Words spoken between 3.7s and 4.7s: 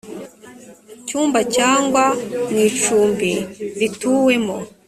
rituwemo